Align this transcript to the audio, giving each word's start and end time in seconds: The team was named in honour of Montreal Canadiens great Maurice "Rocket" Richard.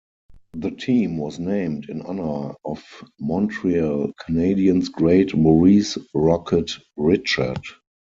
The 0.55 0.71
team 0.71 1.17
was 1.19 1.37
named 1.37 1.87
in 1.87 2.01
honour 2.01 2.55
of 2.65 2.81
Montreal 3.19 4.13
Canadiens 4.19 4.91
great 4.91 5.35
Maurice 5.35 5.95
"Rocket" 6.15 6.71
Richard. 6.97 7.61